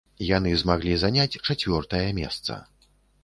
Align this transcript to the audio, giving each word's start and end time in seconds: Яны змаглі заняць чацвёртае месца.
Яны 0.27 0.53
змаглі 0.61 0.95
заняць 1.03 1.39
чацвёртае 1.47 2.07
месца. 2.21 2.57